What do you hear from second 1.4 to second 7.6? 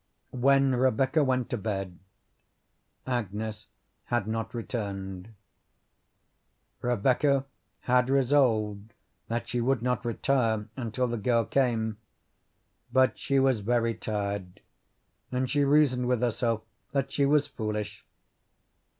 to bed Agnes had not returned. Rebecca